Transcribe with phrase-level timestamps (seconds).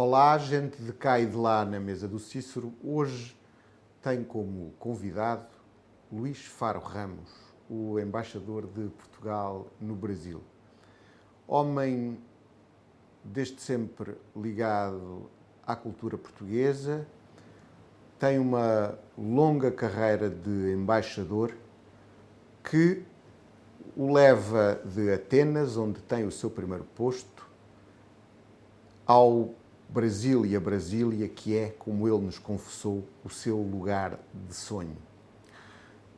[0.00, 2.72] Olá, gente de cá e de lá na mesa do Cícero.
[2.84, 3.36] Hoje
[4.00, 5.48] tem como convidado
[6.12, 7.28] Luís Faro Ramos,
[7.68, 10.40] o embaixador de Portugal no Brasil.
[11.48, 12.16] Homem
[13.24, 15.28] desde sempre ligado
[15.66, 17.04] à cultura portuguesa,
[18.20, 21.56] tem uma longa carreira de embaixador
[22.62, 23.02] que
[23.96, 27.50] o leva de Atenas, onde tem o seu primeiro posto,
[29.04, 29.56] ao
[29.88, 34.96] Brasília, Brasília, que é, como ele nos confessou, o seu lugar de sonho.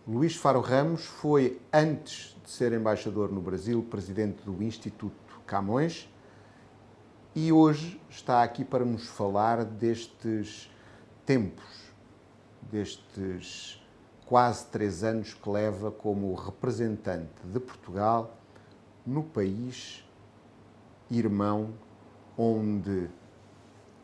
[0.07, 6.09] Luís Faro Ramos foi, antes de ser embaixador no Brasil, presidente do Instituto Camões
[7.33, 10.69] e hoje está aqui para nos falar destes
[11.25, 11.93] tempos,
[12.63, 13.81] destes
[14.27, 18.37] quase três anos que leva como representante de Portugal
[19.07, 20.05] no país
[21.09, 21.73] irmão
[22.37, 23.09] onde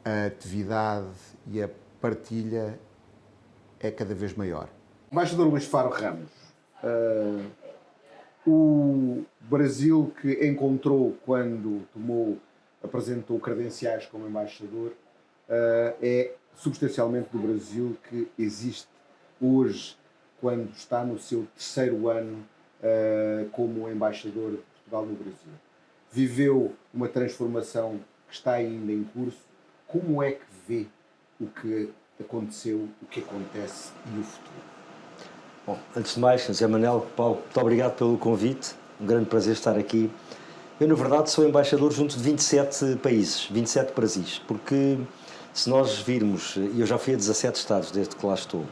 [0.06, 1.08] a atividade
[1.48, 1.68] e a
[2.00, 2.78] partilha
[3.80, 4.68] é cada vez maior.
[5.10, 6.30] Embaixador Luís Faro Ramos,
[6.84, 7.44] uh,
[8.46, 12.38] o Brasil que encontrou quando tomou,
[12.84, 14.92] apresentou credenciais como embaixador,
[15.48, 18.86] uh, é substancialmente do Brasil que existe
[19.40, 19.98] hoje,
[20.40, 22.46] quando está no seu terceiro ano
[22.80, 25.52] uh, como embaixador de Portugal no Brasil.
[26.12, 29.55] Viveu uma transformação que está ainda em curso
[29.86, 30.86] como é que vê
[31.40, 34.76] o que aconteceu, o que acontece e o futuro?
[35.66, 38.74] Bom, antes de mais, José Manel, Paulo, muito obrigado pelo convite.
[39.00, 40.10] Um grande prazer estar aqui.
[40.78, 44.98] Eu, na verdade, sou embaixador junto de 27 países, 27 Brasis, porque
[45.52, 48.64] se nós virmos, e eu já fui a 17 estados desde que lá estou,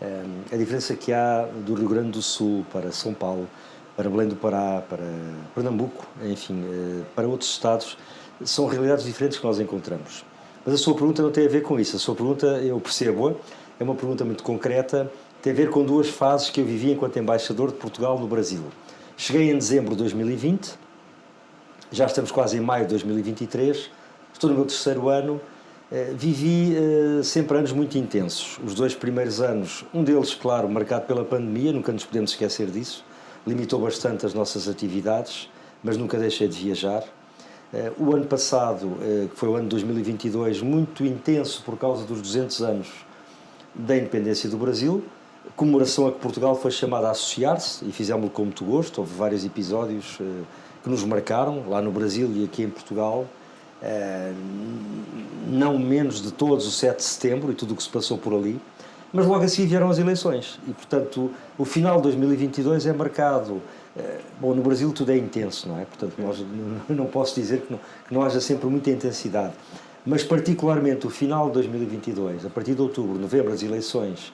[0.00, 3.46] eh, a diferença que há do Rio Grande do Sul para São Paulo,
[3.94, 5.04] para Belém do Pará, para
[5.54, 7.98] Pernambuco, enfim, eh, para outros estados,
[8.42, 10.24] são realidades diferentes que nós encontramos.
[10.64, 11.96] Mas a sua pergunta não tem a ver com isso.
[11.96, 13.36] A sua pergunta, eu percebo,
[13.80, 15.10] é uma pergunta muito concreta,
[15.42, 18.62] tem a ver com duas fases que eu vivi enquanto embaixador de Portugal no Brasil.
[19.16, 20.78] Cheguei em dezembro de 2020,
[21.90, 23.90] já estamos quase em maio de 2023,
[24.32, 25.40] estou no meu terceiro ano.
[25.90, 28.58] Eh, vivi eh, sempre anos muito intensos.
[28.64, 33.04] Os dois primeiros anos, um deles, claro, marcado pela pandemia, nunca nos podemos esquecer disso,
[33.46, 35.50] limitou bastante as nossas atividades,
[35.84, 37.04] mas nunca deixei de viajar.
[37.72, 42.04] Eh, o ano passado, eh, que foi o ano de 2022, muito intenso por causa
[42.04, 42.88] dos 200 anos
[43.74, 45.02] da independência do Brasil,
[45.56, 48.98] comemoração a que Portugal foi chamada a associar-se e fizemos-lo com muito gosto.
[48.98, 50.24] Houve vários episódios eh,
[50.82, 53.26] que nos marcaram lá no Brasil e aqui em Portugal.
[55.48, 58.32] Não menos de todos o 7 de setembro e tudo o que se passou por
[58.32, 58.60] ali.
[59.12, 63.60] Mas logo assim vieram as eleições e, portanto, o final de 2022 é marcado
[64.40, 65.84] bom, no Brasil tudo é intenso, não é?
[65.84, 66.44] Portanto, nós,
[66.88, 69.54] não posso dizer que não, que não haja sempre muita intensidade.
[70.04, 74.32] Mas, particularmente, o final de 2022, a partir de outubro, novembro, as eleições,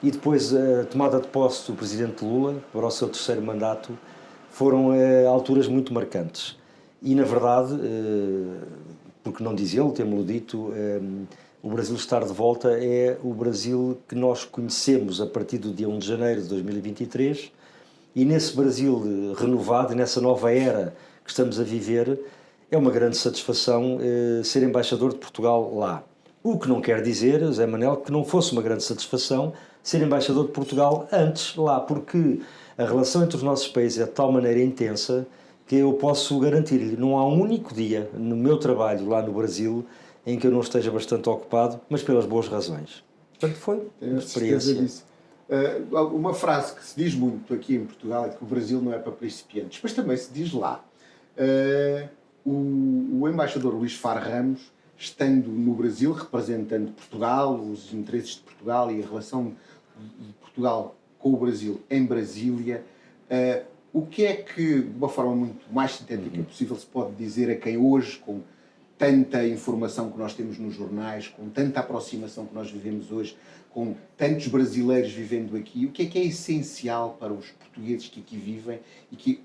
[0.00, 3.98] e depois a tomada de posse do presidente Lula para o seu terceiro mandato,
[4.50, 6.56] foram é, alturas muito marcantes.
[7.02, 7.76] E, na verdade,
[9.22, 10.72] porque não diz ele, temos-lo dito,
[11.62, 15.88] o Brasil estar de volta é o Brasil que nós conhecemos a partir do dia
[15.88, 17.52] 1 de janeiro de 2023
[18.18, 20.92] e nesse Brasil renovado, nessa nova era
[21.24, 22.18] que estamos a viver,
[22.68, 26.02] é uma grande satisfação eh, ser embaixador de Portugal lá.
[26.42, 29.52] O que não quer dizer, Zé Manel, que não fosse uma grande satisfação
[29.84, 32.40] ser embaixador de Portugal antes lá, porque
[32.76, 35.24] a relação entre os nossos países é de tal maneira intensa
[35.64, 39.86] que eu posso garantir-lhe, não há um único dia no meu trabalho lá no Brasil
[40.26, 43.04] em que eu não esteja bastante ocupado, mas pelas boas razões.
[43.38, 45.06] Portanto, foi uma experiência.
[45.48, 48.92] Uh, uma frase que se diz muito aqui em Portugal é que o Brasil não
[48.92, 50.84] é para principiantes, mas também se diz lá.
[51.36, 52.08] Uh,
[52.44, 58.90] o, o, embaixador Luís Far Ramos, estando no Brasil, representando Portugal, os interesses de Portugal
[58.90, 59.54] e a relação
[60.20, 62.84] de Portugal com o Brasil em Brasília,
[63.30, 66.44] uh, o que é que, de uma forma muito mais sintética uhum.
[66.44, 68.42] possível, se pode dizer a quem hoje, com
[68.98, 73.36] tanta informação que nós temos nos jornais, com tanta aproximação que nós vivemos hoje,
[73.70, 78.20] com tantos brasileiros vivendo aqui, o que é que é essencial para os portugueses que
[78.20, 78.80] aqui vivem
[79.12, 79.40] e que,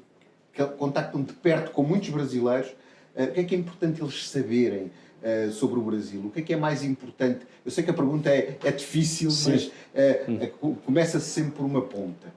[0.53, 2.69] que contactam de perto com muitos brasileiros,
[3.15, 4.91] uh, o que é que é importante eles saberem
[5.21, 6.21] uh, sobre o Brasil?
[6.25, 7.41] O que é que é mais importante?
[7.65, 9.51] Eu sei que a pergunta é, é difícil, Sim.
[9.51, 12.33] mas uh, começa-se sempre por uma ponta.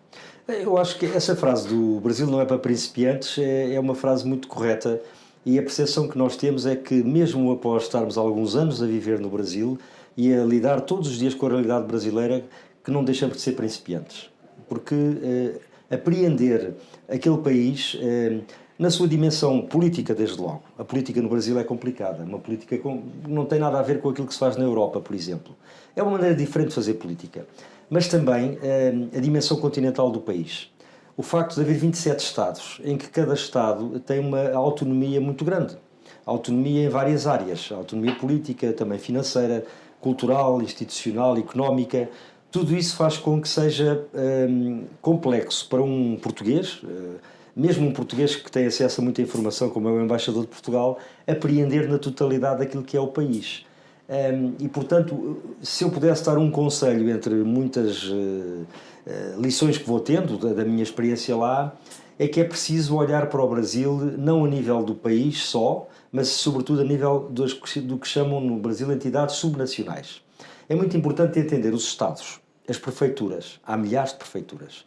[0.49, 4.25] Eu acho que essa frase do Brasil não é para principiantes é, é uma frase
[4.25, 5.03] muito correta
[5.44, 9.21] e a percepção que nós temos é que, mesmo após estarmos alguns anos a viver
[9.21, 9.79] no Brasil
[10.16, 12.44] e a lidar todos os dias com a realidade brasileira,
[12.82, 14.30] que não deixamos de ser principiantes.
[14.68, 16.74] Porque eh, apreender
[17.08, 18.40] aquele país, eh,
[18.78, 20.62] Na sua dimensão política, desde logo.
[20.78, 22.22] A política no Brasil é complicada.
[22.24, 25.00] Uma política com, não tem nada a ver com aquilo que se faz na Europa,
[25.00, 25.56] por exemplo.
[25.94, 27.46] É uma maneira diferente de fazer política.
[27.88, 30.70] Mas também eh, a dimensão continental do país.
[31.16, 35.74] O facto de haver 27 Estados, em que cada Estado tem uma autonomia muito grande.
[36.26, 37.72] Autonomia em várias áreas.
[37.72, 39.64] Autonomia política, também financeira,
[40.06, 42.08] cultural, institucional, económica.
[42.49, 44.47] Tudo isso faz com que seja eh,
[45.03, 46.81] complexo para um português.
[46.85, 47.17] Eh,
[47.56, 51.00] mesmo um português que tem acesso a muita informação, como é o embaixador de Portugal,
[51.26, 53.67] apreender na totalidade aquilo que é o país.
[54.08, 58.64] Um, e, portanto, se eu pudesse dar um conselho entre muitas uh,
[59.41, 61.75] lições que vou tendo da, da, minha experiência lá,
[62.17, 66.29] é que é preciso olhar para o Brasil não a nível do país só, mas
[66.29, 70.23] sobretudo a nível dos, do que chamam no Brasil entidades subnacionais.
[70.69, 74.85] É muito importante entender os Estados, as prefeituras, há milhares de prefeituras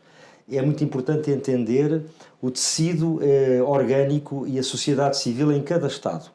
[0.58, 2.04] é muito importante entender
[2.42, 6.32] o tecido eh, orgânico e a sociedade civil em cada Estado.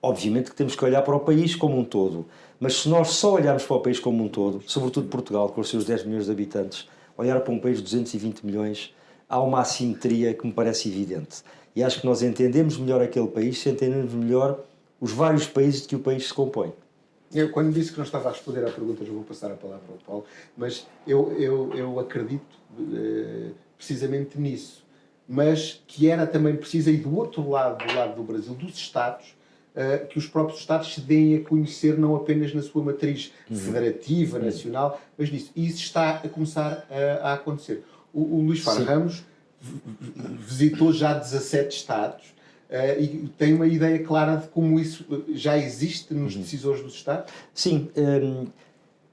[0.00, 2.26] Obviamente que temos que olhar para o país como um todo,
[2.60, 5.68] mas se nós só olharmos para o país como um todo, sobretudo Portugal, com os
[5.68, 8.94] seus 10 milhões de habitantes, olhar para um país de 220 milhões,
[9.28, 11.42] há uma assimetria que me parece evidente.
[11.76, 14.64] E acho que nós entendemos melhor aquele país se entendemos melhor
[14.98, 16.72] os vários países de que o país se compõe.
[17.34, 19.84] Eu, quando disse que não estava a responder à pergunta, já vou passar a palavra
[19.90, 20.24] ao Paulo,
[20.56, 24.86] mas eu, eu, eu acredito eh, precisamente nisso.
[25.28, 29.34] Mas que era também preciso, e do outro lado, do lado do Brasil, dos Estados,
[29.74, 33.56] uh, que os próprios Estados se deem a conhecer não apenas na sua matriz uhum.
[33.56, 34.44] federativa, uhum.
[34.44, 35.50] nacional, mas nisso.
[35.56, 37.84] E isso está a começar a, a acontecer.
[38.14, 39.24] O, o Luís Faro Ramos
[40.38, 42.24] visitou já 17 Estados.
[42.68, 46.42] Uh, e tem uma ideia clara de como isso já existe nos uhum.
[46.42, 47.32] decisores dos Estados?
[47.54, 47.88] Sim.
[47.96, 48.46] Um ehm,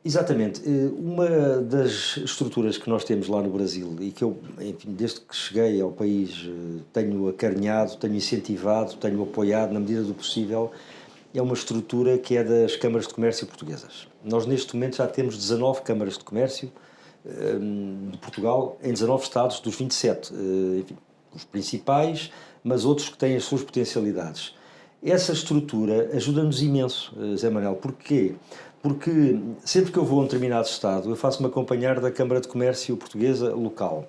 [0.05, 0.61] Exatamente.
[0.65, 5.21] Eh, uma das estruturas que nós temos lá no Brasil e que eu, enfim, desde
[5.21, 10.71] que cheguei ao país, eh, tenho acarinhado, tenho incentivado, tenho apoiado na medida do possível,
[11.33, 14.07] é uma estrutura que é das câmaras de comércio portuguesas.
[14.25, 16.71] Nós, neste momento, já temos 19 câmaras de comércio eh,
[17.25, 20.33] de Portugal em 19 estados dos 27.
[20.79, 20.97] Enfim,
[21.33, 22.31] os principais,
[22.63, 24.55] mas outros que têm as suas potencialidades.
[25.01, 27.75] Essa estrutura ajuda-nos imenso, Zé Manuel.
[27.75, 28.35] Porquê?
[28.83, 32.49] porque sempre que eu vou a um determinado Estado, eu faço-me acompanhar da Câmara de
[32.49, 34.05] Comércio Portuguesa local.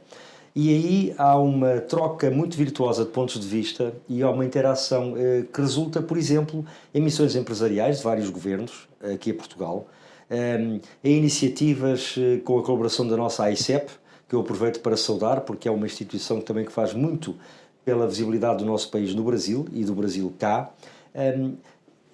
[0.55, 5.15] E aí há uma troca muito virtuosa de pontos de vista e há uma interação
[5.17, 9.87] eh, que resulta, por exemplo, em missões empresariais de vários governos, aqui a Portugal,
[10.31, 13.91] eh, em iniciativas eh, com a colaboração da nossa AICEP,
[14.29, 17.37] que eu aproveito para saudar, porque é uma instituição também que faz muito
[17.85, 20.73] pela visibilidade do nosso país no Brasil e do Brasil cá.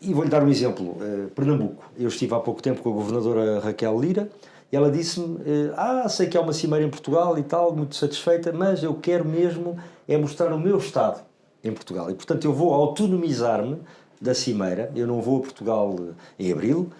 [0.01, 0.93] E vou-lhe dar um exemplo.
[0.93, 1.85] Uh, Pernambuco.
[1.99, 4.31] Eu estive há pouco tempo com a governadora Raquel Lira
[4.73, 7.95] e ela disse-me: uh, Ah, sei que há uma cimeira em Portugal e tal, muito
[7.95, 9.77] satisfeita, mas eu quero mesmo
[10.09, 11.21] é mostrar o meu Estado
[11.63, 12.11] em Portugal.
[12.11, 13.79] E portanto eu vou autonomizar-me
[14.19, 14.91] da cimeira.
[14.97, 16.91] Eu não vou a Portugal eh, em abril,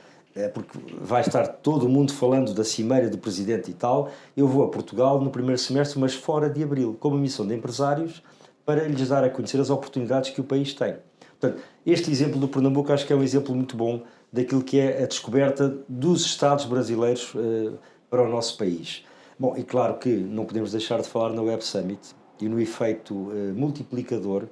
[0.55, 4.11] porque vai estar todo mundo falando da cimeira do presidente e tal.
[4.37, 8.23] Eu vou a Portugal no primeiro semestre, mas fora de abril, como missão de empresários,
[8.65, 10.97] para lhes dar a conhecer as oportunidades que o país tem.
[11.41, 15.03] Portanto, este exemplo do Pernambuco acho que é um exemplo muito bom daquilo que é
[15.03, 17.79] a descoberta dos Estados brasileiros uh,
[18.09, 19.05] para o nosso país.
[19.39, 23.15] Bom, e claro que não podemos deixar de falar na Web Summit e no efeito
[23.15, 24.45] uh, multiplicador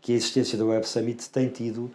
[0.00, 1.90] que a existência da Web Summit tem tido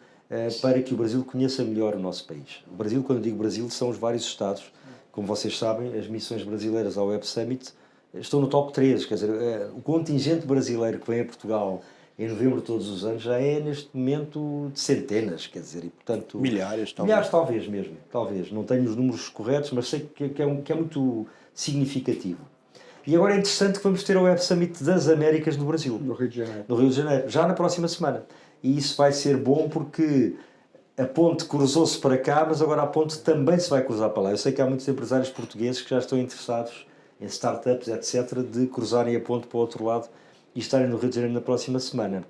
[0.61, 2.63] para que o Brasil conheça melhor o nosso país.
[2.71, 4.71] O Brasil, quando digo Brasil, são os vários Estados.
[5.11, 7.73] Como vocês sabem, as missões brasileiras ao Web Summit
[8.13, 9.29] estão no top 3, quer dizer,
[9.75, 11.81] o contingente brasileiro que vem a Portugal
[12.17, 16.37] em novembro todos os anos já é neste momento de centenas, quer dizer, e portanto...
[16.37, 17.15] Milhares, talvez.
[17.15, 18.51] Milhares talvez mesmo, talvez.
[18.51, 22.39] Não tenho os números corretos, mas sei que, é, um, que é muito significativo.
[23.07, 25.97] E agora é interessante que vamos ter o Web Summit das Américas no Brasil.
[25.97, 26.65] No Rio de Janeiro.
[26.67, 28.25] No Rio de Janeiro, já na próxima semana.
[28.61, 30.35] E isso vai ser bom porque
[30.97, 34.31] a ponte cruzou-se para cá, mas agora a ponte também se vai cruzar para lá.
[34.31, 36.85] Eu sei que há muitos empresários portugueses que já estão interessados
[37.21, 40.09] em startups, etc., de cruzarem a ponte para o outro lado
[40.53, 42.25] e estarem no Rio de Janeiro na próxima semana.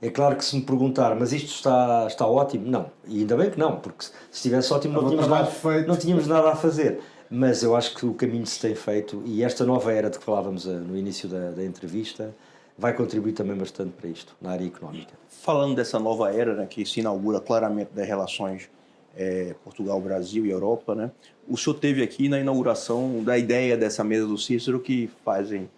[0.00, 2.68] É claro que se me perguntar, mas isto está, está ótimo?
[2.68, 2.90] Não.
[3.08, 5.50] E ainda bem que não, porque se estivesse ótimo não tínhamos, nada,
[5.86, 7.00] não tínhamos nada a fazer.
[7.30, 10.24] Mas eu acho que o caminho se tem feito e esta nova era de que
[10.24, 12.34] falávamos eh, no início da, da entrevista
[12.76, 15.12] vai contribuir também bastante para isto, na área económica.
[15.28, 18.68] Falando dessa nova era né, que se inaugura claramente das relações
[19.16, 21.10] é, Portugal-Brasil e Europa, né,
[21.48, 25.70] o senhor teve aqui na inauguração da ideia dessa mesa do Cícero que fazem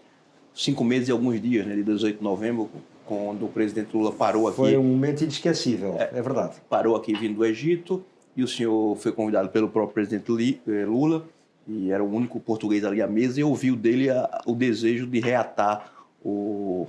[0.54, 2.70] cinco meses e alguns dias, né, de 18 de novembro,
[3.04, 4.56] quando o presidente Lula parou aqui.
[4.56, 6.56] Foi um momento inesquecível, é, é verdade.
[6.68, 8.02] Parou aqui vindo do Egito
[8.36, 11.24] e o senhor foi convidado pelo próprio presidente eh, Lula
[11.68, 15.20] e era o único português ali à mesa e ouviu dele a, o desejo de
[15.20, 15.95] reatar
[16.26, 16.88] o,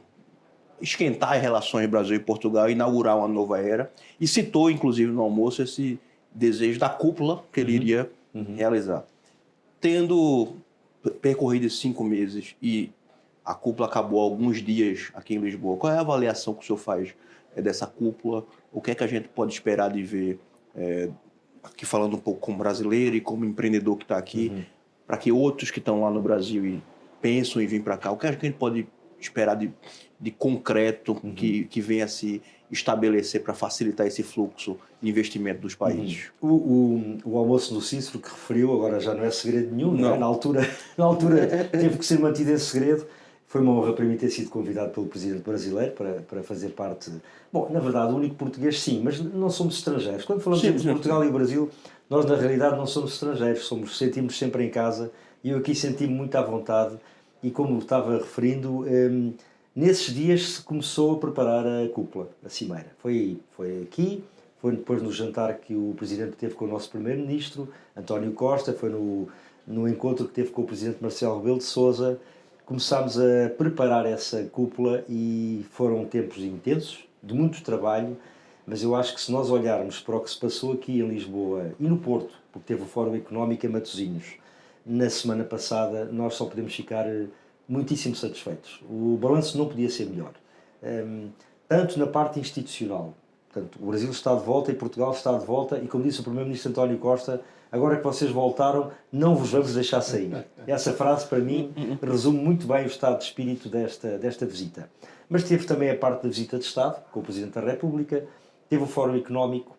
[0.81, 5.61] esquentar as relações Brasil e Portugal, inaugurar uma nova era, e citou, inclusive, no almoço,
[5.61, 5.99] esse
[6.33, 7.81] desejo da cúpula que ele uhum.
[7.81, 8.55] iria uhum.
[8.55, 9.05] realizar.
[9.79, 10.55] Tendo
[11.21, 12.91] percorrido esses cinco meses e
[13.45, 16.77] a cúpula acabou alguns dias aqui em Lisboa, qual é a avaliação que o senhor
[16.77, 17.13] faz
[17.55, 18.45] é, dessa cúpula?
[18.73, 20.39] O que é que a gente pode esperar de ver,
[20.75, 21.09] é,
[21.63, 24.63] aqui falando um pouco como brasileiro e como empreendedor que está aqui, uhum.
[25.05, 26.83] para que outros que estão lá no Brasil e
[27.21, 28.87] pensam em vir para cá, o que a gente pode
[29.19, 29.71] esperar de,
[30.19, 31.33] de concreto uhum.
[31.33, 36.31] que, que venha se estabelecer para facilitar esse fluxo de investimento dos países.
[36.41, 36.49] Uhum.
[36.49, 40.15] O, o, o, almoço do Cícero que referiu, agora já não é segredo nenhum, não.
[40.15, 40.17] É?
[40.17, 43.05] Na, altura, na altura teve que ser mantido esse segredo.
[43.47, 47.09] Foi uma honra para mim ter sido convidado pelo presidente brasileiro para, para fazer parte.
[47.51, 50.25] Bom, na verdade, o único português sim, mas não somos estrangeiros.
[50.25, 51.29] Quando falamos sim, de Portugal sim.
[51.29, 51.69] e Brasil,
[52.09, 56.13] nós na realidade não somos estrangeiros, somos, sentimos sempre em casa e eu aqui senti-me
[56.13, 56.97] muito à vontade
[57.41, 59.33] e como estava referindo, um,
[59.75, 62.91] nesses dias se começou a preparar a cúpula, a cimeira.
[62.99, 64.23] Foi, foi aqui,
[64.59, 68.89] foi depois no jantar que o Presidente teve com o nosso Primeiro-Ministro, António Costa, foi
[68.89, 69.27] no,
[69.67, 72.19] no encontro que teve com o Presidente Marcelo Rebelo de Sousa.
[72.65, 78.17] Começámos a preparar essa cúpula e foram tempos intensos, de muito trabalho,
[78.65, 81.71] mas eu acho que se nós olharmos para o que se passou aqui em Lisboa
[81.79, 84.25] e no Porto, porque teve o Fórum Económico em Matosinhos,
[84.87, 87.25] na semana passada, nós só podemos ficar eh,
[87.67, 88.81] muitíssimo satisfeitos.
[88.89, 90.31] O balanço não podia ser melhor.
[90.81, 91.27] Um, ehm,
[91.67, 93.13] tanto na parte institucional,
[93.51, 96.23] portanto, o Brasil está de volta e Portugal está de volta, e como disse o
[96.23, 100.45] Primeiro-Ministro António Costa, agora que vocês voltaram, não vos vamos deixar sair.
[100.65, 104.89] Essa frase, para mim, resume muito bem o estado de espírito desta, desta visita.
[105.29, 108.25] Mas teve também a parte da visita de Estado, com o Presidente da República,
[108.69, 109.76] teve o Fórum Económico,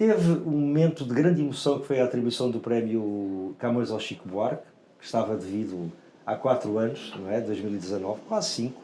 [0.00, 4.26] Teve um momento de grande emoção que foi a atribuição do prémio Camões ao Chico
[4.26, 4.62] Buarque,
[4.98, 5.92] que estava devido
[6.24, 7.38] há quatro anos, não é?
[7.38, 8.80] 2019, quase cinco,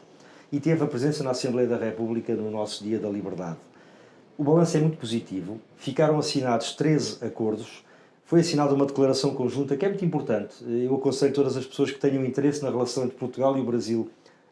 [0.51, 3.57] e teve a presença na Assembleia da República no nosso Dia da Liberdade.
[4.37, 7.83] O balanço é muito positivo, ficaram assinados 13 acordos,
[8.23, 10.53] foi assinada uma declaração conjunta que é muito importante.
[10.63, 14.07] Eu aconselho todas as pessoas que tenham interesse na relação entre Portugal e o Brasil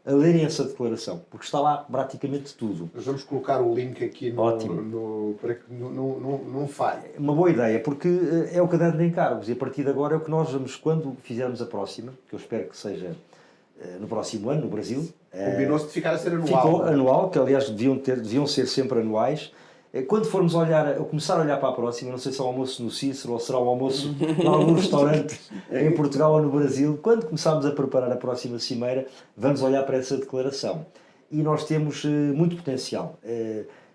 [0.06, 2.90] a lerem essa declaração, porque está lá praticamente tudo.
[2.94, 4.82] Nós vamos colocar o link aqui no, Ótimo.
[4.82, 7.10] No, para que não, não, não falhe.
[7.18, 10.14] Uma boa ideia, porque eh, é o caderno de encargos e a partir de agora
[10.14, 13.16] é o que nós vamos, quando fizermos a próxima, que eu espero que seja
[13.82, 15.10] eh, no próximo ano, no Brasil.
[15.32, 16.48] Combinou-se de ficar a ser anual.
[16.48, 16.94] Ficou é?
[16.94, 19.65] anual, que aliás deviam, ter, deviam ser sempre anuais é,
[20.04, 22.84] quando formos olhar, começar a olhar para a próxima, não sei se é o almoço
[22.84, 25.40] no Cícero ou será o almoço em algum restaurante
[25.72, 29.98] em Portugal ou no Brasil, quando começarmos a preparar a próxima cimeira, vamos olhar para
[29.98, 30.86] essa declaração.
[31.32, 33.18] E nós temos uh, muito potencial.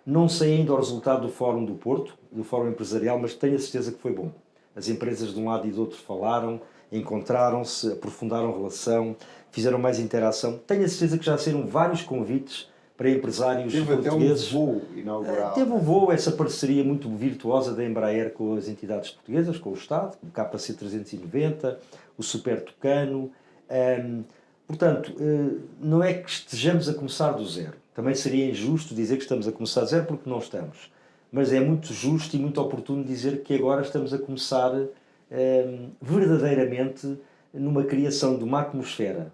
[0.05, 3.59] Não sei ainda o resultado do Fórum do Porto, do Fórum Empresarial, mas tenho a
[3.59, 4.33] certeza que foi bom.
[4.75, 9.15] As empresas de um lado e do outro falaram, encontraram-se, aprofundaram relação,
[9.51, 10.59] fizeram mais interação.
[10.67, 12.70] Tenho a certeza que já saíram vários convites
[13.01, 14.45] para empresários teve portugueses.
[14.45, 15.55] Teve um voo inaugural.
[15.55, 19.75] Teve um voo, essa parceria muito virtuosa da Embraer com as entidades portuguesas, com o
[19.75, 21.79] Estado, o KC 390,
[22.19, 23.31] o Super Tucano.
[23.71, 24.23] Um,
[24.67, 27.73] portanto, uh, não é que estejamos a começar do zero.
[27.95, 30.93] Também seria injusto dizer que estamos a começar do zero porque não estamos.
[31.33, 37.19] Mas é muito justo e muito oportuno dizer que agora estamos a começar um, verdadeiramente
[37.55, 39.33] numa criação de uma atmosfera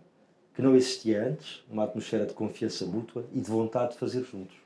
[0.57, 4.57] que não existia antes, uma atmosfera de confiança mútua e de vontade de fazer juntos.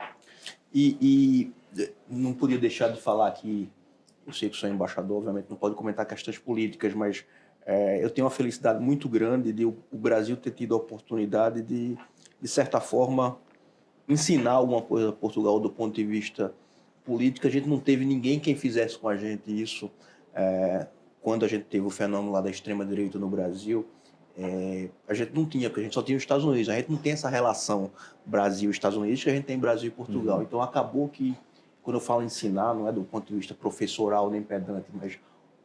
[0.73, 1.51] E, e
[2.09, 3.69] não podia deixar de falar aqui,
[4.25, 7.25] eu sei que sou embaixador, obviamente não pode comentar questões políticas, mas
[7.65, 11.61] é, eu tenho uma felicidade muito grande de o, o Brasil ter tido a oportunidade
[11.61, 11.97] de,
[12.41, 13.37] de certa forma,
[14.07, 16.53] ensinar alguma coisa a Portugal do ponto de vista
[17.03, 17.47] político.
[17.47, 19.91] A gente não teve ninguém quem fizesse com a gente isso.
[20.33, 20.87] É,
[21.21, 23.85] quando a gente teve o fenômeno lá da extrema-direita no Brasil,
[24.43, 26.67] é, a gente não tinha, porque a gente só tinha os Estados Unidos.
[26.67, 27.91] A gente não tem essa relação
[28.25, 30.37] Brasil-Estados Unidos que a gente tem Brasil e Portugal.
[30.37, 30.43] Uhum.
[30.43, 31.37] Então acabou que,
[31.83, 35.19] quando eu falo ensinar, não é do ponto de vista professoral nem pedante, mas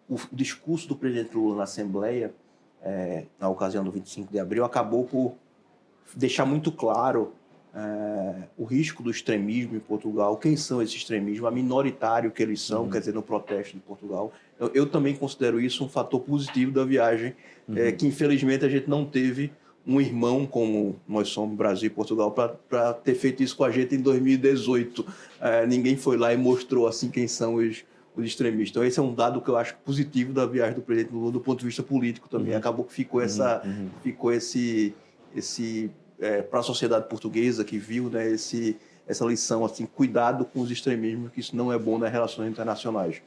[0.09, 2.35] o discurso do presidente Lula na Assembleia,
[2.83, 5.35] é, na ocasião do 25 de abril, acabou por
[6.15, 7.33] deixar muito claro
[7.77, 12.63] é, o risco do extremismo em Portugal, quem são esses extremismos, a minoritário que eles
[12.63, 12.91] são, uhum.
[12.91, 14.33] quer dizer, no protesto de Portugal.
[14.59, 17.35] Eu, eu, também considero isso um fator positivo da viagem,
[17.69, 17.79] é, uhum.
[17.79, 19.53] é, que infelizmente a gente não teve
[19.87, 23.95] um irmão como nós somos, Brasil e Portugal, para ter feito isso com a gente
[23.95, 25.07] em 2018.
[25.39, 27.85] É, ninguém foi lá e mostrou assim quem são os,
[28.17, 28.71] os extremistas.
[28.71, 31.41] Então esse é um dado que eu acho positivo da viagem do presidente Lula do
[31.41, 32.53] ponto de vista político também.
[32.53, 32.59] Uhum.
[32.59, 33.71] Acabou que ficou essa, uhum.
[33.71, 33.89] uhum.
[34.03, 34.95] ficou esse,
[35.37, 40.61] esse é, para a sociedade portuguesa que viu né, esse, essa lição, assim, cuidado com
[40.61, 43.23] os extremismos, que isso não é bom nas relações internacionais.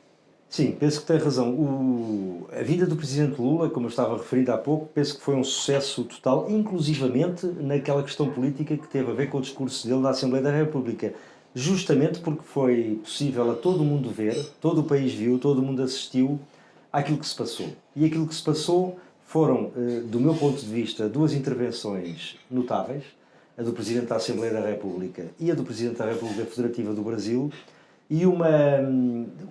[0.50, 1.52] Sim, penso que tem razão.
[1.52, 5.36] O, a vida do Presidente Lula, como eu estava referindo há pouco, penso que foi
[5.36, 10.00] um sucesso total, inclusivamente naquela questão política que teve a ver com o discurso dele
[10.00, 11.14] na Assembleia da República.
[11.54, 16.40] Justamente porque foi possível a todo mundo ver, todo o país viu, todo mundo assistiu
[16.92, 17.70] àquilo que se passou.
[17.96, 23.04] E aquilo que se passou foram, eh, do meu ponto de vista, duas intervenções notáveis,
[23.56, 27.04] a do Presidente da Assembleia da República e a do Presidente da República Federativa do
[27.04, 27.52] Brasil,
[28.10, 28.50] e uma,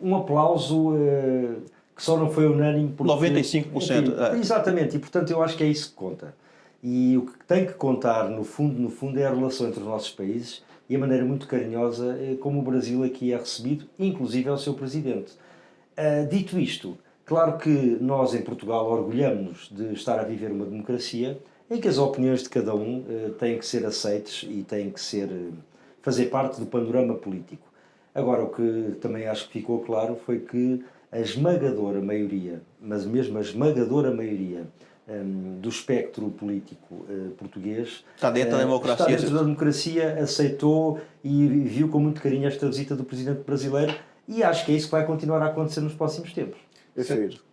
[0.02, 1.62] um aplauso uh,
[1.94, 2.92] que só não foi unânime.
[2.96, 3.66] Porque, 95%.
[3.76, 4.38] Enfim, é.
[4.40, 6.34] Exatamente, e portanto eu acho que é isso que conta.
[6.82, 9.86] E o que tem que contar, no fundo, no fundo, é a relação entre os
[9.86, 14.48] nossos países e a maneira muito carinhosa eh, como o Brasil aqui é recebido, inclusive
[14.48, 15.32] ao seu presidente.
[16.30, 16.96] Dito isto,
[17.28, 21.38] claro que nós em Portugal orgulhamos de estar a viver uma democracia
[21.70, 25.00] em que as opiniões de cada um uh, têm que ser aceites e têm que
[25.00, 25.28] ser
[26.00, 27.68] fazer parte do panorama político.
[28.14, 30.82] Agora, o que também acho que ficou claro foi que
[31.12, 34.66] a esmagadora maioria, mas mesmo a esmagadora maioria
[35.08, 40.18] um, do espectro político uh, português está dentro da eh, democracia, está dentro da democracia,
[40.20, 43.94] aceitou e viu com muito carinho esta visita do presidente brasileiro
[44.26, 46.58] e acho que é isso que vai continuar a acontecer nos próximos tempos.
[47.06, 47.44] Perfeito.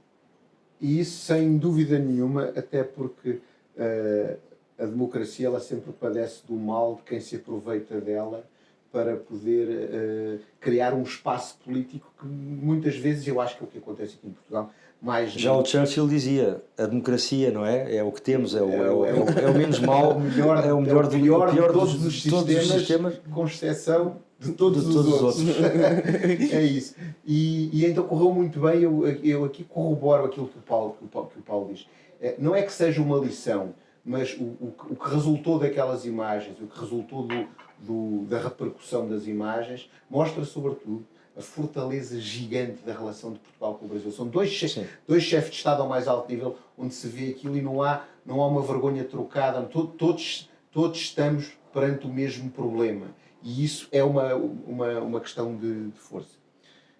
[0.81, 3.29] E isso sem dúvida nenhuma, até porque
[3.77, 4.37] uh,
[4.77, 8.43] a democracia ela sempre padece do mal de quem se aproveita dela
[8.91, 13.69] para poder uh, criar um espaço político que muitas vezes eu acho que é o
[13.69, 14.71] que acontece aqui em Portugal.
[15.01, 17.97] Mais Já o Churchill dizia, a democracia, não é?
[17.97, 20.15] É o que temos, é o, é o, é o, é o menos mal, é
[20.15, 23.21] o melhor, é o melhor, do, pior, pior de todos, os, sistemas, todos os sistemas,
[23.31, 24.17] com exceção
[24.53, 25.41] todos, de todos os, outros.
[25.41, 26.51] Os outros.
[26.53, 26.95] é isso.
[27.25, 31.05] E, e, então correu muito bem, eu, eu aqui corroboro aquilo que o Paulo, que
[31.05, 31.87] o Paulo, que o Paulo diz.
[32.21, 33.73] É, não é que seja uma lição,
[34.03, 37.47] mas o, o, o que resultou daquelas imagens, o que resultou do,
[37.79, 41.05] do, da repercussão das imagens, mostra sobretudo
[41.37, 44.11] a fortaleza gigante da relação de Portugal com o Brasil.
[44.11, 47.57] São dois, chefes, dois chefes de Estado ao mais alto nível onde se vê aquilo
[47.57, 49.61] e não há, não há uma vergonha trocada.
[49.63, 53.07] Todos, todos estamos perante o mesmo problema.
[53.45, 56.35] E isso é uma, uma, uma questão de, de força.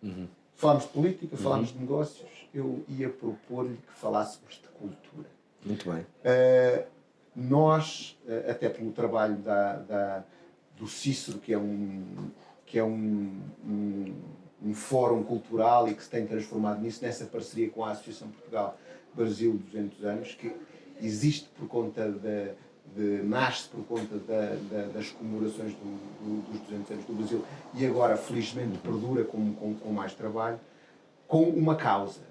[0.03, 0.27] Uhum.
[0.53, 1.75] Falámos de política, falámos uhum.
[1.75, 2.29] de negócios.
[2.53, 5.27] Eu ia propor-lhe que falássemos de cultura.
[5.65, 6.01] Muito bem.
[6.03, 6.85] Uh,
[7.35, 10.23] nós, uh, até pelo trabalho da, da
[10.77, 12.29] do Cícero, que é um,
[12.65, 14.13] que é um, um,
[14.63, 18.77] um, fórum cultural e que se tem transformado nisso, nessa parceria com a Associação Portugal
[19.15, 20.55] Brasil 200 anos, que
[21.01, 22.53] existe por conta da.
[22.95, 25.79] De, nasce por conta da, da, das comemorações do,
[26.23, 30.59] do, dos 200 anos do Brasil e agora, felizmente, perdura com, com, com mais trabalho,
[31.27, 32.21] com uma causa.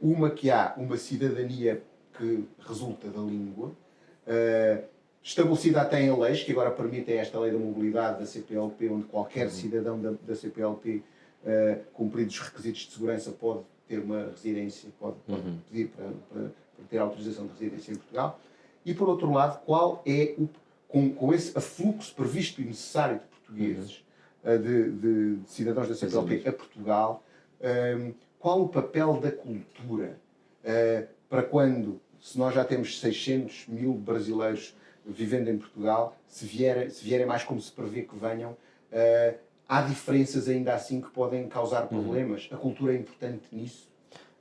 [0.00, 1.80] Uma que há uma cidadania
[2.18, 4.84] que resulta da língua, uh,
[5.22, 9.46] estabelecida até em leis, que agora permitem esta lei da mobilidade da CPLP, onde qualquer
[9.46, 9.52] uhum.
[9.52, 11.02] cidadão da, da CPLP, uh,
[11.44, 15.58] eh, cumpridos os requisitos de segurança, pode ter uma residência, pode, pode uhum.
[15.70, 18.40] pedir para, para, para, ter autorização de residência em Portugal.
[18.88, 20.48] E, por outro lado, qual é o,
[20.88, 24.02] com, com esse afluxo previsto e necessário de portugueses,
[24.42, 24.54] uhum.
[24.54, 27.22] uh, de, de, de, cidadãos da CPLP a Portugal,
[27.60, 30.18] um, ehm, qual o papel da cultura
[30.64, 34.74] uh, para quando, se nós já temos 600 mil brasileiros
[35.04, 39.82] vivendo em Portugal, se, vier, se vierem mais como se prevê que venham, uh, há
[39.82, 41.88] diferenças ainda assim que podem causar uhum.
[41.88, 42.48] problemas.
[42.50, 42.56] Uhum.
[42.56, 43.87] A cultura é importante nisso?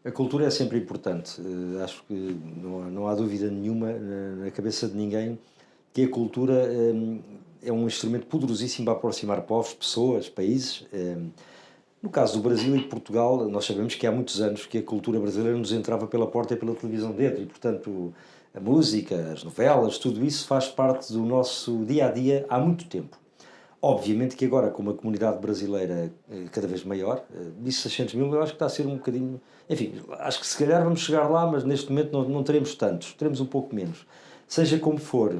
[0.07, 1.41] A cultura é sempre importante.
[1.41, 5.37] Uh, acho que não há, não há, dúvida nenhuma na, na, cabeça de ninguém
[5.91, 7.19] que a cultura um,
[7.61, 10.87] eh, é um instrumento poderosíssimo para aproximar povos, pessoas, países.
[10.93, 11.29] Um,
[12.01, 14.83] no caso do Brasil e de Portugal, nós sabemos que há muitos anos que a
[14.83, 18.13] cultura brasileira nos entrava pela porta e pela televisão dentro, e portanto
[18.55, 22.85] a música, as novelas, tudo isso faz parte do nosso dia a dia há muito
[22.85, 23.17] tempo.
[23.81, 28.33] Obviamente que agora, com uma comunidade brasileira eh, cada vez maior, eh, disse 600 mil,
[28.33, 29.39] eu acho que está a ser um bocadinho.
[29.69, 33.13] Enfim, acho que se calhar vamos chegar lá, mas neste momento não, não teremos tantos,
[33.13, 34.07] teremos um pouco menos.
[34.47, 35.35] Seja como for,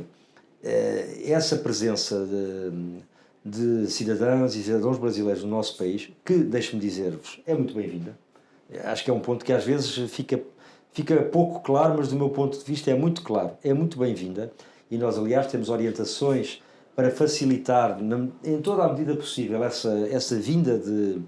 [0.63, 3.01] eh, essa presença de,
[3.85, 8.17] de cidadãos e cidadãos brasileiros no nosso país, que, deixe-me dizer-vos, é muito bem-vinda.
[8.83, 10.39] Acho que é um ponto que às vezes fica
[10.97, 14.51] fica pouco claro, mas do meu ponto de vista é muito claro, é muito bem-vinda
[14.89, 16.61] e nós, aliás, temos orientações
[16.97, 17.99] para facilitar,
[18.43, 21.21] em toda a medida possível, essa, essa vinda de,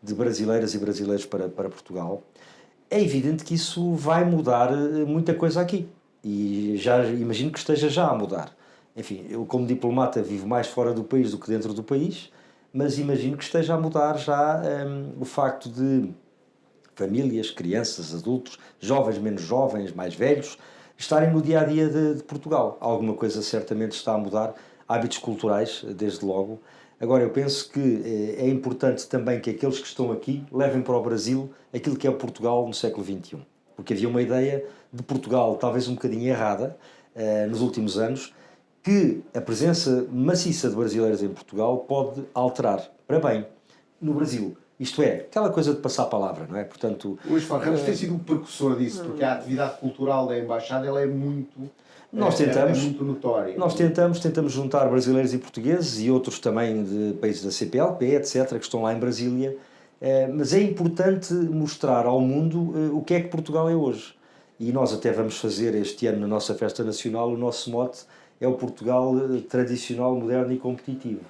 [0.00, 2.22] de brasileiras e brasileiros para, para Portugal.
[2.88, 5.88] É evidente que isso vai mudar eh, muita coisa aqui
[6.22, 8.56] e já imagino que esteja já a mudar.
[8.96, 12.30] Enfim, eu, como diplomata, vivo mais fora do país do que dentro do país,
[12.72, 16.08] mas imagino que esteja a mudar já ehm, o facto de
[16.94, 20.56] famílias, crianças, adultos, jovens, menos jovens, mais velhos,
[20.96, 22.78] estarem no dia a dia de, de, Portugal.
[22.80, 24.54] Alguma coisa certamente está a mudar,
[24.88, 26.60] hábitos culturais, desde logo,
[26.98, 27.78] Agora, eu penso que
[28.38, 32.08] eh, é importante também que aqueles que estão aqui levem para o Brasil aquilo que
[32.08, 33.38] é Portugal no século XXI.
[33.74, 36.76] Porque havia uma ideia de Portugal, talvez um bocadinho errada,
[37.14, 38.34] eh, nos últimos anos,
[38.82, 43.46] que a presença maciça de brasileiros em Portugal pode alterar para bem
[44.00, 44.56] no Brasil.
[44.78, 46.64] Isto é, aquela coisa de passar a palavra, não é?
[46.64, 50.86] Portanto, o Luís Ramos tem sido um precursor disso, porque a atividade cultural da Embaixada
[50.86, 51.70] ela é muito
[52.12, 53.58] nós tentamos, é, é muito notória.
[53.58, 58.48] Nós tentamos, tentamos juntar brasileiros e portugueses e outros também de países da CPLP, etc.,
[58.50, 59.56] que estão lá em Brasília.
[60.00, 64.14] Eh, mas é importante mostrar ao mundo eh, o que é que Portugal é hoje.
[64.58, 68.04] E nós até vamos fazer este ano na nossa festa nacional, o nosso mote
[68.40, 71.20] é o Portugal eh, tradicional, moderno e competitivo.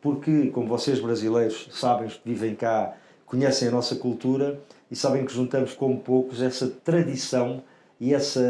[0.00, 4.58] Porque, como vocês brasileiros sabem, que vivem cá, conhecem a nossa cultura
[4.90, 7.62] e sabem que juntamos como poucos essa tradição
[8.00, 8.42] e essa,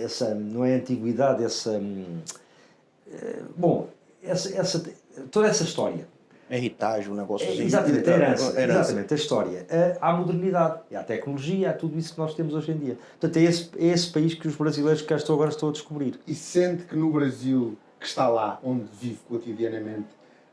[0.00, 1.70] essa não é antiguidade, essa.
[1.70, 2.18] Hum,
[3.12, 3.88] eh, bom,
[4.22, 4.82] essa, essa,
[5.30, 6.08] toda essa história.
[6.50, 8.80] Heritage, o negócio é, Exatamente, a herança, herança.
[8.80, 9.66] Exatamente, a história.
[10.00, 12.98] Há a modernidade, há a tecnologia, há tudo isso que nós temos hoje em dia.
[13.18, 15.72] Portanto, é esse, é esse país que os brasileiros que cá estão agora estão a
[15.72, 16.20] descobrir.
[16.26, 20.08] E sente que no Brasil, que está lá, onde vive cotidianamente,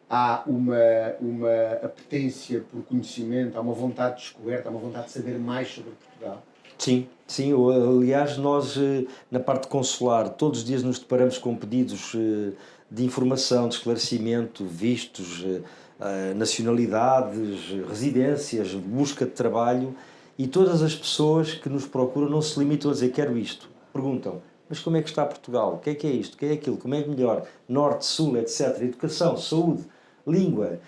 [0.09, 0.75] há uma,
[1.21, 5.69] uma apetência por conhecimento, há uma vontade de descoberta, há uma vontade de saber mais
[5.69, 6.43] sobre Portugal?
[6.77, 7.53] Sim, sim.
[7.53, 12.53] Aliás, nós eh, na parte consular todos os dias nos deparamos com pedidos eh,
[12.89, 19.93] de informação, de esclarecimento, vistos, eh, nacionalidades, residências, busca de trabalho
[20.37, 23.69] e todas as pessoas que nos procuram não se limitam a dizer quero isto.
[23.91, 25.73] Perguntam, mas como é que está Portugal?
[25.73, 26.35] O que é que é isto?
[26.35, 26.77] O que é aquilo?
[26.77, 27.45] Como é que melhor?
[27.67, 28.81] Norte, Sul, etc.
[28.81, 29.83] Educação, saúde,
[30.31, 30.79] língua,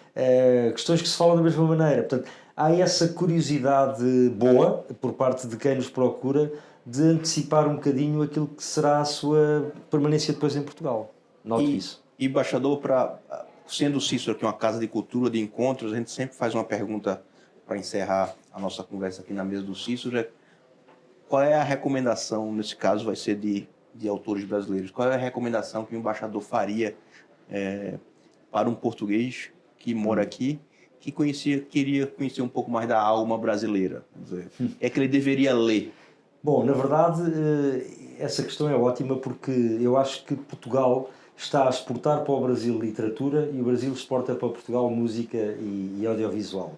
[0.72, 2.04] questões que se falam da mesma maneira.
[2.04, 6.52] Portanto, há essa curiosidade boa por parte de quem nos procura
[6.86, 11.14] de antecipar um bocadinho aquilo que será a sua permanência depois em Portugal.
[11.44, 12.04] Note e, isso.
[12.18, 13.20] E, embaixador, para
[13.68, 16.64] sendo o Cícero aqui uma casa de cultura, de encontros, a gente sempre faz uma
[16.64, 17.22] pergunta
[17.66, 20.18] para encerrar a nossa conversa aqui na mesa do Cícero.
[20.18, 20.28] É,
[21.30, 25.18] qual é a recomendação, nesse caso vai ser de, de autores brasileiros, qual é a
[25.18, 26.98] recomendação que o embaixador faria
[27.50, 27.98] é,
[28.52, 30.60] para um português que mora aqui
[31.02, 34.06] que conhecia, queria conhecer um pouco mais da alma brasileira.
[34.80, 35.92] É que ele deveria ler?
[36.44, 41.70] Bom, na verdade, eh, essa questão é ótima porque eu acho que Portugal está a
[41.70, 46.78] exportar para o Brasil literatura e o Brasil exporta para Portugal música e, audiovisual.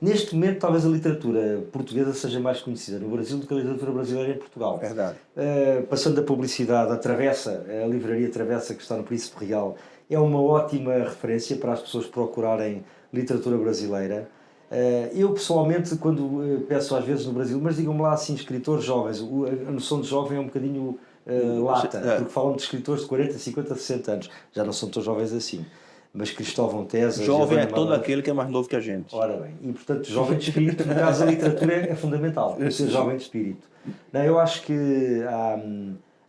[0.00, 3.92] Neste momento, talvez a literatura portuguesa seja mais conhecida no Brasil do que a literatura
[3.92, 4.78] brasileira em Portugal.
[4.78, 5.16] Verdade.
[5.36, 9.76] Uh, passando da publicidade, a Travessa, a livraria Travessa que está no Príncipe Real,
[10.08, 14.28] é uma ótima referência para as pessoas procurarem literatura brasileira.
[14.70, 18.84] Eh, eu, pessoalmente, quando eh, peço às vezes no Brasil, mas digam-me lá assim, escritores
[18.84, 19.20] jovens,
[19.66, 22.16] a noção de jovem é um bocadinho uh, lata, é.
[22.16, 25.64] porque falam de escritores de 40, 50, 60 anos, já não são tão jovens assim.
[26.12, 27.24] Mas Cristóvão Tesa.
[27.24, 29.14] Jovem é todo aquele que é mais novo que a gente.
[29.14, 33.16] Ora bem, e portanto, jovem de espírito, no caso da literatura, é fundamental, ser jovem
[33.16, 33.68] de espírito.
[34.12, 35.58] Não, eu acho que há,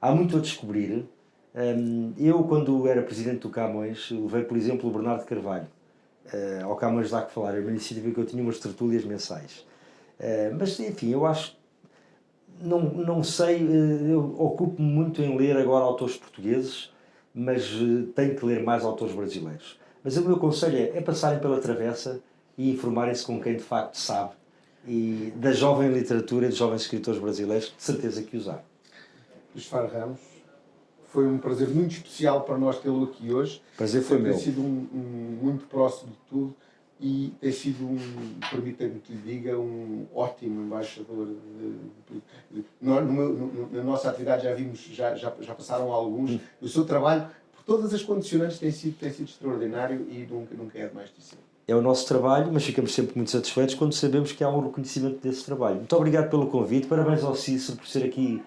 [0.02, 1.06] há muito a descobrir.
[2.18, 5.68] Eu, quando era presidente do Camões, levei, por exemplo, o Bernardo Carvalho
[6.34, 9.65] uh, ao Camões lá que falar, era uma iniciativa que eu tinha umas tertúlias mensais.
[10.20, 11.58] Uh, mas, enfim, eu acho,
[12.62, 16.91] não, não sei, uh, eu ocupo-me muito em ler agora autores portugueses,
[17.34, 17.70] mas
[18.15, 19.80] tenho que ler mais autores brasileiros.
[20.04, 22.20] Mas o meu conselho é, é passarem pela travessa
[22.58, 24.32] e informarem-se com quem de facto sabe
[24.88, 28.63] e da jovem literatura e dos jovens escritores brasileiros, de certeza que usar.
[29.54, 30.20] Luís Faro Ramos,
[31.15, 33.62] foi um prazer muito especial para nós tê-lo aqui hoje.
[33.78, 34.34] Prazer foi tem meu.
[34.34, 36.54] Tem sido um, um, muito próximo de tudo
[36.99, 37.97] e tem sido um,
[38.51, 41.28] permita-me que lhe diga, um ótimo embaixador.
[41.28, 46.32] De, de, de, no, no, na nossa atividade já vimos, já, já, já passaram alguns.
[46.32, 46.39] Hum.
[46.62, 50.78] O seu trabalho, por todas as condicionantes, tem sido, tem sido extraordinário e nunca, nunca
[50.78, 51.38] é demais dizer.
[51.65, 55.19] É o nosso trabalho, mas ficamos sempre muito satisfeitos quando sabemos que há um reconhecimento
[55.19, 55.78] desse trabalho.
[55.78, 58.43] Muito obrigado pelo convite, parabéns ao Cícero por ser aqui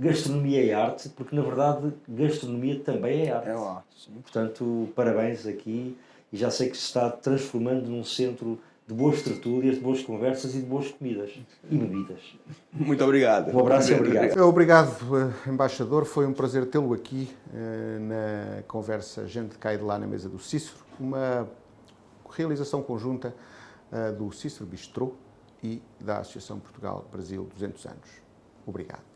[0.00, 3.48] gastronomia é arte, porque na verdade gastronomia também é arte.
[3.48, 4.12] É arte, sim.
[4.22, 5.96] Portanto, parabéns aqui
[6.32, 8.58] e já sei que se está transformando num centro
[8.88, 11.30] de boas tertúlias, de boas conversas e de boas comidas
[11.70, 12.20] e bebidas.
[12.72, 13.54] Muito obrigado.
[13.54, 14.40] Um abraço e obrigado.
[14.40, 16.04] Obrigado, eh, embaixador.
[16.04, 20.40] Foi um prazer tê-lo aqui eh, na conversa Gente Cai de Lá na Mesa do
[20.40, 21.48] Cícero, uma
[22.28, 23.32] realização conjunta
[23.92, 25.14] eh, do Cícero Bistrô
[25.62, 28.08] e da Associação Portugal-Brasil 200 anos.
[28.66, 29.09] Obrigado.